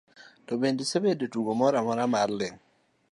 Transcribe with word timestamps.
to 0.47 0.53
be 0.61 0.67
isebedo 0.83 1.23
e 1.27 1.31
tugo 1.33 1.51
moro 1.59 1.75
amora 1.79 2.05
mar 2.13 2.29
lig? 2.39 2.55